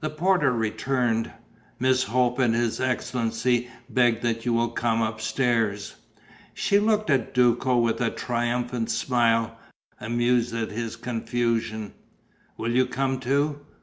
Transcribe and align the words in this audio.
The 0.00 0.08
porter 0.08 0.54
returned: 0.54 1.32
"Miss 1.78 2.04
Hope 2.04 2.38
and 2.38 2.54
his 2.54 2.80
excellency 2.80 3.68
beg 3.90 4.22
that 4.22 4.46
you 4.46 4.54
will 4.54 4.70
come 4.70 5.02
upstairs." 5.02 5.96
She 6.54 6.78
looked 6.78 7.10
at 7.10 7.34
Duco 7.34 7.76
with 7.76 8.00
a 8.00 8.08
triumphant 8.08 8.90
smile, 8.90 9.58
amused 10.00 10.54
at 10.54 10.70
his 10.70 10.96
confusion: 10.96 11.92
"Will 12.56 12.72
you 12.74 12.86
come 12.86 13.18
too?" 13.18 13.60